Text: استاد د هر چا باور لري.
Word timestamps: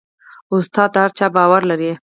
استاد 0.53 0.89
د 0.93 0.95
هر 1.03 1.11
چا 1.17 1.25
باور 1.35 1.61
لري. 1.71 1.91